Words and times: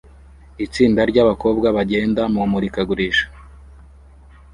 itsinda 0.65 1.01
ryabakobwa 1.11 1.67
bagenda 1.77 2.21
mumurikagurisha 2.33 3.25